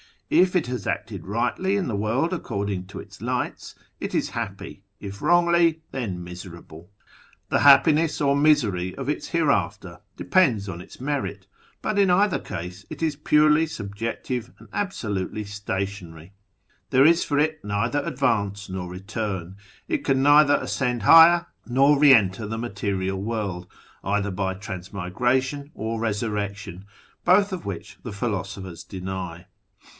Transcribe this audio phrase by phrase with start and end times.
[0.31, 4.81] If it has acted rightly in the world according to its lights, it is happy;
[4.99, 6.89] if wrongly, then miserable.
[7.49, 11.45] The happi ness or misery of its hereafter depends on its merit,
[11.83, 16.33] bnt in either case it is purely subjective and absolutely stationary.
[16.91, 19.57] There is for it neither advance nor return:
[19.87, 23.67] it can neither ascend higher, nor re enter the material world
[24.03, 26.85] either by Transmigration or Resurrection,
[27.23, 29.45] both of which the philosophers deny.